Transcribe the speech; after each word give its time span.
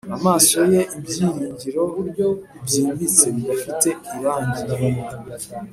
amaso 0.17 0.57
ye 0.71 0.81
ibyiringiro 0.97 1.83
byimbitse, 2.63 3.25
bidafite 3.35 3.89
irangi. 4.15 4.63